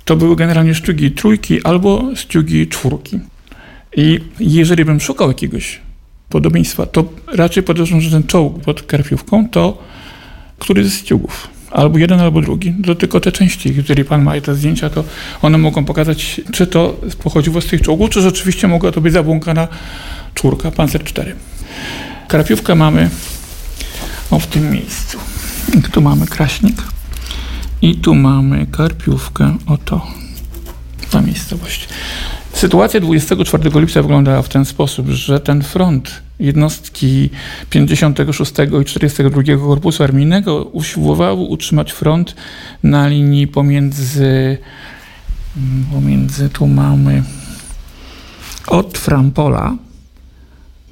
[0.04, 3.20] To były generalnie sztugi trójki albo ściugi czwórki.
[3.96, 5.80] I jeżeli bym szukał jakiegoś
[6.28, 9.82] podobieństwa, to raczej podejrzewam, że ten czołg pod Karpiówką to
[10.58, 11.48] któryś z ściugów.
[11.74, 12.74] Albo jeden, albo drugi.
[12.86, 15.04] To tylko te części, jeżeli pan ma te zdjęcia, to
[15.42, 19.68] one mogą pokazać, czy to pochodziło z tych czołgów, czy rzeczywiście mogła to być zabłąkana
[20.34, 21.34] czwórka, Panzer 4.
[22.28, 23.10] Karpiówkę mamy
[24.30, 25.18] o w tym miejscu.
[25.92, 26.82] Tu mamy Kraśnik
[27.82, 30.06] i tu mamy Karpiówkę, oto
[31.10, 31.88] ta miejscowość.
[32.54, 37.30] Sytuacja 24 lipca wyglądała w ten sposób, że ten front jednostki
[37.70, 42.34] 56 i 42 Korpusu Armijnego usiłowały utrzymać front
[42.82, 44.58] na linii pomiędzy,
[45.92, 47.22] pomiędzy tu mamy
[48.66, 49.76] od Frampola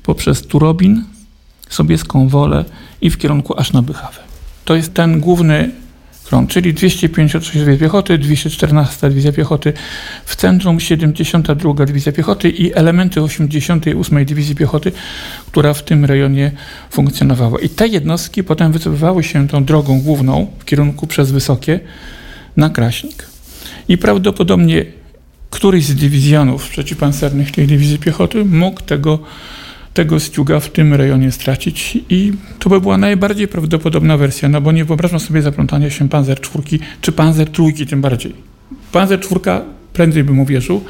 [0.02, 1.04] poprzez Turobin,
[1.68, 2.64] Sobieską Wolę
[3.00, 4.18] i w kierunku aż na Bychawę.
[4.64, 5.70] To jest ten główny
[6.32, 9.72] front, czyli 256 Dywizja Piechoty, 214 Dywizja Piechoty,
[10.24, 14.92] w centrum 72 Dywizja Piechoty i elementy 88 Dywizji Piechoty,
[15.46, 16.50] która w tym rejonie
[16.90, 17.60] funkcjonowała.
[17.60, 21.80] I te jednostki potem wycofywały się tą drogą główną w kierunku przez Wysokie
[22.56, 23.26] na Kraśnik.
[23.88, 24.84] I prawdopodobnie
[25.50, 29.18] któryś z dywizjonów przeciwpancernych tej Dywizji Piechoty mógł tego
[29.94, 34.72] tego ściuga w tym rejonie stracić i to by była najbardziej prawdopodobna wersja, no bo
[34.72, 38.34] nie wyobrażam sobie zaplątania się Panzer czwórki, czy Panzer trójki tym bardziej.
[38.92, 40.84] Panzer czwórka prędzej bym uwierzył,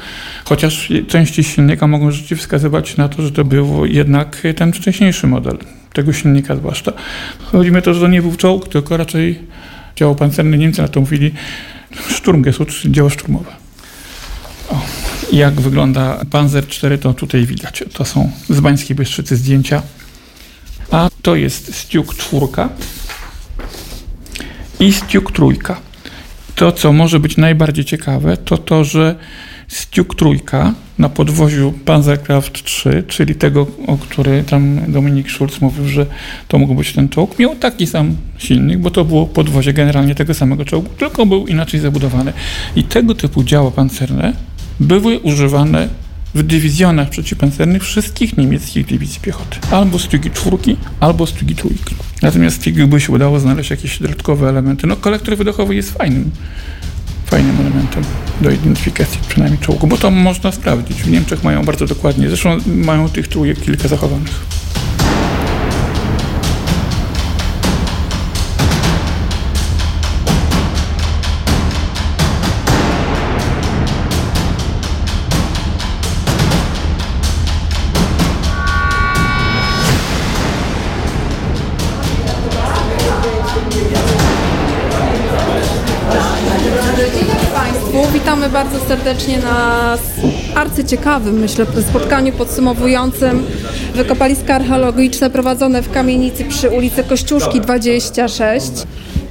[0.45, 5.57] chociaż części silnika mogą rzeczywiście wskazywać na to, że to był jednak ten wcześniejszy model,
[5.93, 6.93] tego silnika zwłaszcza.
[7.39, 9.39] Chodzi mi to, że to nie był czołg, tylko raczej
[9.95, 10.57] działo pancerne.
[10.57, 11.31] Niemcy na to mówili
[12.09, 13.62] Sturmgeschütz, czyli dzieło szturmowe.
[15.31, 17.83] Jak wygląda Panzer 4, to tutaj widać.
[17.93, 19.81] To są z Bańskiej Bystrzycy zdjęcia.
[20.91, 22.69] A to jest Stiuk czwórka
[24.79, 25.79] i Stiuk trójka.
[26.55, 29.15] To, co może być najbardziej ciekawe, to to, że
[29.67, 36.05] Stiuk trójka na podwoziu Panzerkraft 3, czyli tego, o który tam Dominik Schulz mówił, że
[36.47, 40.33] to mógł być ten czołg, miał taki sam silnik, bo to było podwozie generalnie tego
[40.33, 42.33] samego czołgu, tylko był inaczej zabudowany.
[42.75, 44.33] I tego typu działa pancerne
[44.83, 45.89] były używane
[46.35, 49.57] w dywizjonach przeciwpancernych wszystkich niemieckich dywizji piechoty.
[49.71, 51.95] Albo Stygi czwórki, albo Stygi trójki.
[52.21, 54.87] Natomiast Stygi by się udało znaleźć jakieś dodatkowe elementy.
[54.87, 56.31] No kolektor wydechowy jest fajnym,
[57.25, 58.03] fajnym elementem
[58.41, 61.03] do identyfikacji przynajmniej czołgu, bo to można sprawdzić.
[61.03, 64.45] W Niemczech mają bardzo dokładnie, zresztą mają tych trójek kilka zachowanych.
[88.93, 89.97] Serdecznie na
[90.55, 93.45] arcyciekawym, myślę, spotkaniu podsumowującym
[93.95, 98.71] wykopaliska archeologiczne prowadzone w kamienicy przy ulicy Kościuszki 26.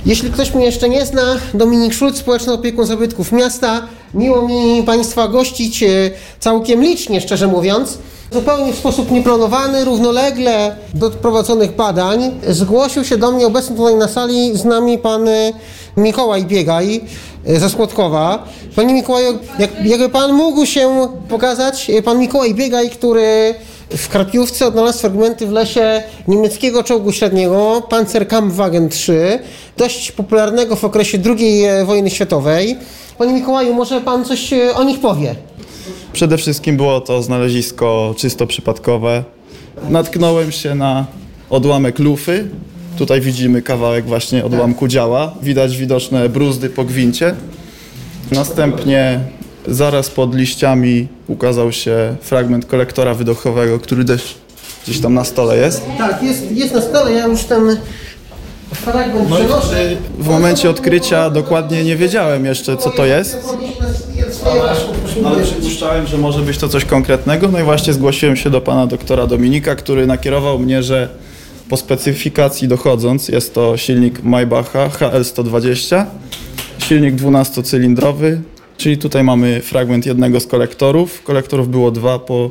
[0.07, 3.83] Jeśli ktoś mnie jeszcze nie zna, Dominik Szulc, społeczny opiekun zabytków miasta.
[4.15, 5.87] Miło mi Państwa gościć e,
[6.41, 7.99] całkiem licznie, szczerze mówiąc.
[8.33, 14.09] Zupełnie w sposób nieplanowany, równolegle do prowadzonych badań zgłosił się do mnie obecny tutaj na
[14.09, 15.53] sali z nami pan e,
[15.97, 17.01] Mikołaj Biegaj
[17.47, 18.45] e, ze Słodkowa.
[18.77, 23.55] Panie Mikołaju, jak, jakby pan mógł się pokazać, e, pan Mikołaj Biegaj, który
[23.91, 29.39] w Karpiówce odnalazł fragmenty w lesie niemieckiego czołgu średniego Panzerkampfwagen 3,
[29.77, 32.77] dość popularnego w okresie II e, wojny światowej.
[33.19, 35.35] Panie Mikołaju, może pan coś o nich powie?
[36.13, 39.25] Przede wszystkim było to znalezisko czysto przypadkowe.
[39.91, 41.07] Natknąłem się na
[41.51, 42.49] odłamek lufy.
[42.99, 45.35] Tutaj widzimy kawałek właśnie odłamku działa.
[45.43, 47.35] Widać widoczne bruzdy po gwincie.
[48.33, 49.21] Następnie
[49.69, 54.35] zaraz pod liściami ukazał się fragment kolektora wydechowego, który też
[54.85, 55.83] gdzieś tam na stole jest.
[55.99, 57.77] Tak, jest, jest na stole, ja już ten
[58.73, 59.97] fragment No przenoszę.
[60.19, 63.39] w momencie odkrycia dokładnie nie wiedziałem jeszcze co to jest.
[65.25, 67.49] Ale przypuszczałem, że może być to coś konkretnego.
[67.49, 71.09] No i właśnie zgłosiłem się do pana doktora Dominika, który nakierował mnie, że
[71.73, 76.05] po specyfikacji dochodząc, jest to silnik Maybacha HL120,
[76.79, 78.37] silnik 12-cylindrowy,
[78.77, 81.23] czyli tutaj mamy fragment jednego z kolektorów.
[81.23, 82.51] Kolektorów było dwa po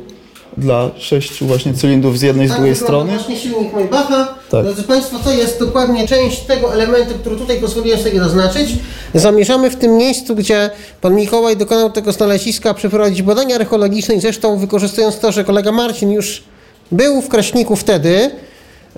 [0.56, 3.12] dla sześciu właśnie cylindrów z jednej i z Tak drugiej strony.
[3.12, 4.34] Właśnie silnik Maybacha.
[4.50, 4.64] Tak.
[4.64, 8.70] Drodzy Państwo, to jest dokładnie część tego elementu, który tutaj pozwoliłem sobie zaznaczyć.
[9.14, 14.58] Zamierzamy w tym miejscu, gdzie Pan Mikołaj dokonał tego znaleziska, przeprowadzić badania archeologiczne i zresztą
[14.58, 16.42] wykorzystując to, że kolega Marcin już
[16.92, 18.30] był w Kraśniku wtedy,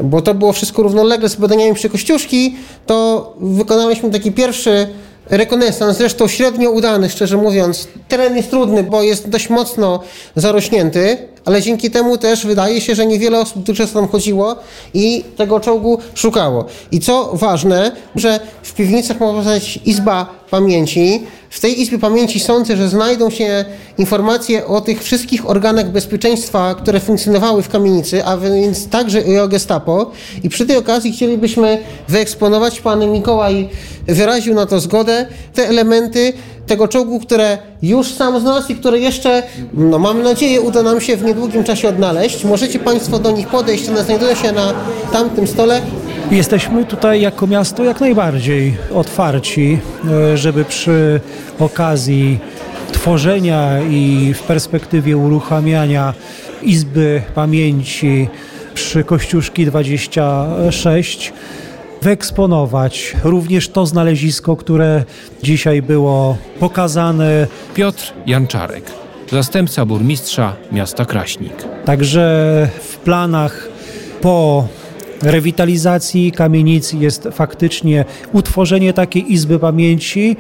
[0.03, 4.87] bo to było wszystko równolegle z badaniami przy Kościuszki, to wykonaliśmy taki pierwszy
[5.31, 7.89] rekonesans, zresztą średnio udany, szczerze mówiąc.
[8.09, 10.01] Teren jest trudny, bo jest dość mocno
[10.37, 14.57] zarośnięty, ale dzięki temu też wydaje się, że niewiele osób często tam chodziło
[14.95, 16.65] i tego czołgu szukało.
[16.93, 21.23] I co ważne, że w piwnicach ma powstać Izba Pamięci.
[21.51, 23.65] W tej Izbie Pamięci sądzę, że znajdą się
[23.99, 29.49] informacje o tych wszystkich organach bezpieczeństwa, które funkcjonowały w kamienicy, a więc także i o
[29.49, 30.11] Gestapo.
[30.43, 31.79] I przy tej okazji chcielibyśmy
[32.09, 33.69] wyeksponować, pan Mikołaj
[34.07, 36.33] wyraził na to zgodę, te elementy
[36.67, 39.43] tego czołgu, które już sam znalazł i które jeszcze,
[39.75, 42.45] no mam nadzieję, uda nam się w niedługim czasie odnaleźć.
[42.45, 44.75] Możecie Państwo do nich podejść, one znajdują się na
[45.13, 45.83] tamtym stole.
[46.31, 49.79] Jesteśmy tutaj jako miasto jak najbardziej otwarci,
[50.33, 51.21] e, żeby przy
[51.59, 52.39] okazji
[52.93, 56.15] tworzenia i w perspektywie uruchamiania
[56.63, 58.29] Izby Pamięci
[58.75, 61.33] przy Kościuszki 26
[62.05, 65.05] wyeksponować również to znalezisko, które
[65.43, 67.47] dzisiaj było pokazane.
[67.75, 68.85] Piotr Janczarek,
[69.33, 71.53] zastępca burmistrza miasta Kraśnik.
[71.85, 73.69] Także w planach
[74.21, 74.69] po
[75.23, 80.37] rewitalizacji kamienicy jest faktycznie utworzenie takiej izby pamięci,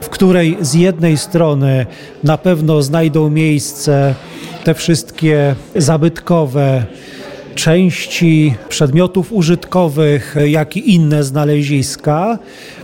[0.00, 1.86] w której z jednej strony
[2.24, 4.14] na pewno znajdą miejsce
[4.64, 6.84] te wszystkie zabytkowe
[7.54, 12.38] części przedmiotów użytkowych, jak i inne znaleziska,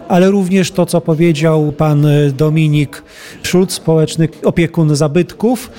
[0.09, 3.03] ale również to, co powiedział pan Dominik
[3.43, 5.71] Szulc, społeczny opiekun zabytków,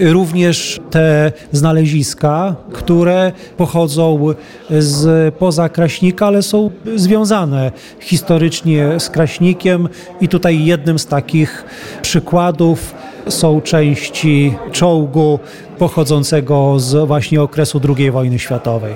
[0.00, 4.34] również te znaleziska, które pochodzą
[4.70, 9.88] z poza Kraśnika, ale są związane historycznie z Kraśnikiem.
[10.20, 11.64] I tutaj jednym z takich
[12.02, 12.94] przykładów
[13.28, 15.38] są części czołgu
[15.78, 18.94] pochodzącego z właśnie okresu II wojny światowej.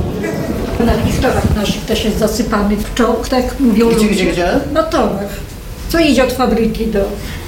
[0.86, 4.08] Na liftach naszych też jest zasypany czołg, tak mówią Gdzie, ludzie.
[4.08, 4.48] gdzie, gdzie?
[4.72, 5.28] Na torach.
[5.92, 7.01] Co idzie od fabryki do,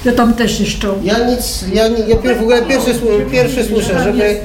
[0.05, 1.03] do tam też jest czołg.
[1.03, 2.95] Ja nic, ja, nie, ja pier, w ogóle pierwszy,
[3.31, 4.37] pierwszy słyszę, żeby,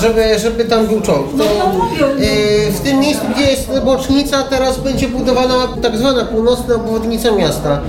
[0.00, 1.26] żeby, żeby tam był czołg.
[1.38, 7.30] To, e, w tym miejscu, gdzie jest bocznica, teraz będzie budowana tak zwana północna obwodnica
[7.30, 7.80] miasta.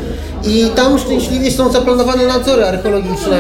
[0.48, 3.40] I tam szczęśliwie są zaplanowane nadzory archeologiczne.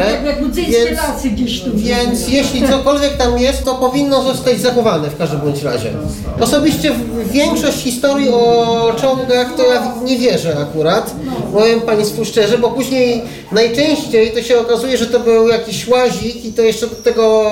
[0.69, 1.69] Jak, lasy gdzieś tu.
[1.74, 5.91] Więc jeśli cokolwiek tam jest, to powinno zostać zachowane w każdym bądź razie.
[6.39, 11.15] Osobiście w większość historii o czołgach to ja nie wierzę akurat,
[11.53, 16.53] powiem Państwu szczerze, bo później najczęściej to się okazuje, że to był jakiś łazik i
[16.53, 17.43] to jeszcze do tego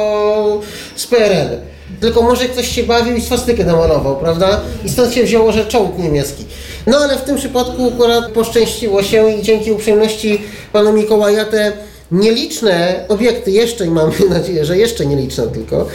[0.95, 1.57] z PRL.
[2.01, 4.61] tylko może ktoś się bawił i swastykę namalował, prawda?
[4.85, 6.45] I stąd się wzięło, że czołg niemiecki.
[6.87, 10.41] No ale w tym przypadku akurat poszczęściło się i dzięki uprzejmości
[10.73, 11.71] pana Mikołaja te
[12.11, 15.87] nieliczne obiekty, jeszcze mamy nadzieję, że jeszcze nieliczne tylko,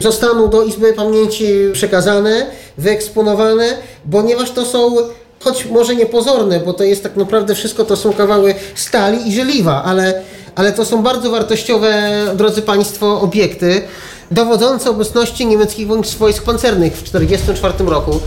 [0.00, 2.46] zostaną do Izby Pamięci przekazane,
[2.78, 3.76] wyeksponowane,
[4.12, 4.96] ponieważ to są
[5.44, 9.82] choć może niepozorne, bo to jest tak naprawdę wszystko to są kawały stali i żeliwa,
[9.84, 10.22] ale,
[10.54, 13.82] ale to są bardzo wartościowe, drodzy Państwo, obiekty
[14.30, 15.86] dowodzące obecności niemieckich
[16.18, 18.20] wojsk pancernych w 1944 roku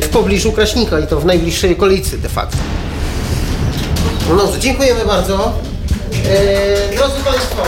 [0.00, 2.56] w pobliżu Kraśnika i to w najbliższej okolicy de facto.
[4.28, 5.52] No, dziękujemy bardzo.
[6.12, 7.62] Eee, drodzy Państwo,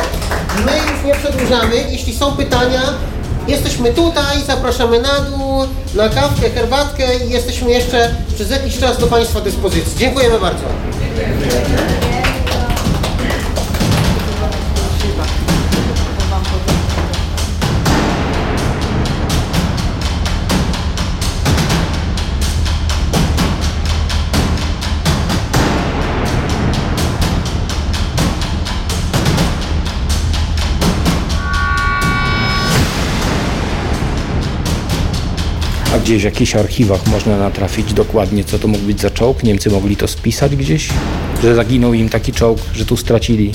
[0.67, 1.77] my już nie przedłużamy.
[1.91, 2.83] Jeśli są pytania,
[3.49, 9.07] jesteśmy tutaj, zapraszamy na dół, na kawkę, herbatkę i jesteśmy jeszcze przez jakiś czas do
[9.07, 9.99] Państwa dyspozycji.
[9.99, 10.65] Dziękujemy bardzo.
[36.13, 39.43] Gdzieś w jakichś archiwach można natrafić dokładnie, co to mógł być za czołg?
[39.43, 40.89] Niemcy mogli to spisać gdzieś?
[41.43, 43.53] Że zaginął im taki czołg, że tu stracili?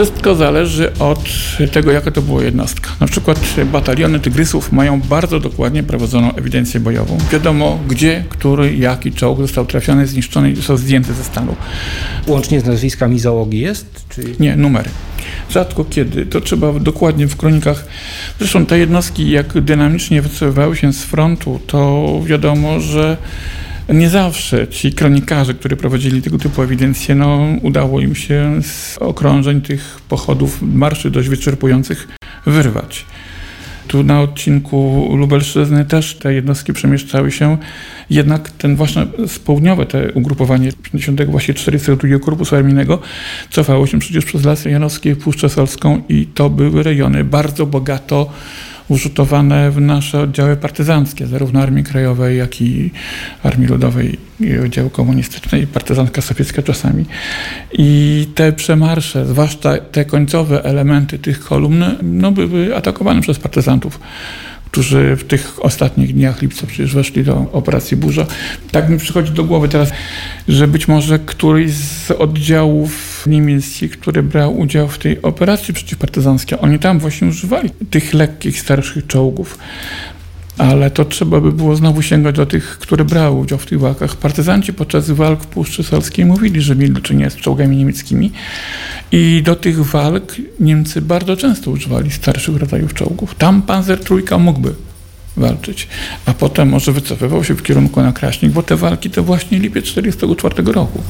[0.00, 1.28] Wszystko zależy od
[1.72, 2.90] tego, jaka to była jednostka.
[3.00, 3.40] Na przykład
[3.72, 7.18] bataliony tygrysów mają bardzo dokładnie prowadzoną ewidencję bojową.
[7.32, 11.56] Wiadomo, gdzie, który, jaki czołg został trafiony, zniszczony i został zdjęty ze stanu.
[12.26, 14.04] Łącznie z nazwiskami załogi jest?
[14.08, 14.22] Czy...
[14.40, 14.90] Nie, numery.
[15.50, 16.26] Rzadko kiedy.
[16.26, 17.84] To trzeba dokładnie w kronikach.
[18.38, 23.16] Zresztą te jednostki, jak dynamicznie wycofywały się z frontu, to wiadomo, że
[23.92, 29.60] nie zawsze ci kronikarze, którzy prowadzili tego typu ewidencje, no, udało im się z okrążeń
[29.60, 32.08] tych pochodów, marszy dość wyczerpujących
[32.46, 33.06] wyrwać.
[33.88, 37.58] Tu na odcinku Lubelszczyzny też te jednostki przemieszczały się,
[38.10, 39.06] jednak ten właśnie
[39.44, 42.98] południowe te ugrupowanie 54 Korpusu Armijnego
[43.50, 48.30] cofało się przecież przez Lasy Janowskie, Puszczę Solską i to były rejony bardzo bogato
[48.90, 52.90] urzutowane w nasze oddziały partyzanckie, zarówno Armii Krajowej, jak i
[53.42, 57.04] Armii Ludowej i oddziały komunistycznej, partyzantka sowiecka czasami.
[57.72, 64.00] I te przemarsze, zwłaszcza te końcowe elementy tych kolumn, no, były atakowane przez partyzantów
[64.70, 68.26] którzy w tych ostatnich dniach lipca przecież weszli do operacji Burza.
[68.70, 69.90] Tak mi przychodzi do głowy teraz,
[70.48, 76.78] że być może któryś z oddziałów niemieckich, który brał udział w tej operacji przeciwpartyzanckiej, oni
[76.78, 79.58] tam właśnie używali tych lekkich, starszych czołgów.
[80.58, 84.16] Ale to trzeba by było znowu sięgać do tych, które brały udział w tych walkach.
[84.16, 88.32] Partyzanci podczas walk w Puszczy Solskiej mówili, że mieli do czynienia z czołgami niemieckimi
[89.12, 93.34] i do tych walk Niemcy bardzo często używali starszych rodzajów czołgów.
[93.34, 94.74] Tam Panzer Trójka mógłby
[95.40, 95.88] walczyć,
[96.26, 99.84] a potem może wycofywał się w kierunku na Kraśnik, bo te walki to właśnie lipiec
[99.84, 101.02] 1944 roku.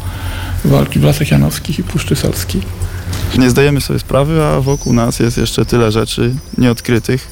[0.64, 2.62] Walki w Lasach Janowskich i Puszczy Solskiej.
[3.39, 7.28] Nie zdajemy sobie sprawy, a wokół nas jest jeszcze tyle rzeczy nieodkrytych.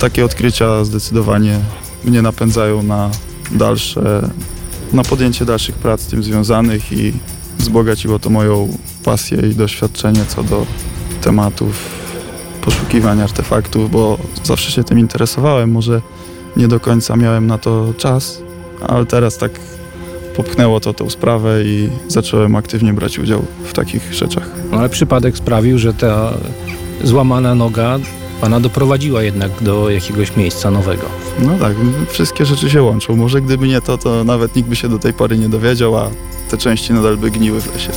[0.00, 1.58] Takie odkrycia zdecydowanie
[2.04, 3.10] mnie napędzają na
[3.50, 4.30] dalsze,
[4.92, 7.12] na podjęcie dalszych prac z tym związanych i
[7.58, 10.66] wzbogaciło to moją pasję i doświadczenie co do
[11.20, 11.99] tematów
[12.60, 15.70] poszukiwania artefaktów, bo zawsze się tym interesowałem.
[15.70, 16.00] Może
[16.56, 18.42] nie do końca miałem na to czas,
[18.88, 19.52] ale teraz tak
[20.36, 24.50] popchnęło to tą sprawę i zacząłem aktywnie brać udział w takich rzeczach.
[24.72, 26.32] Ale przypadek sprawił, że ta
[27.04, 27.98] złamana noga
[28.40, 31.02] pana doprowadziła jednak do jakiegoś miejsca nowego.
[31.38, 31.76] No tak,
[32.08, 33.16] wszystkie rzeczy się łączą.
[33.16, 36.10] Może gdyby nie to, to nawet nikt by się do tej pory nie dowiedział, a
[36.50, 37.90] te części nadal by gniły w lesie.